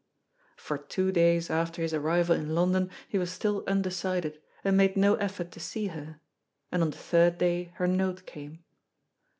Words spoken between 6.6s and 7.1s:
and on the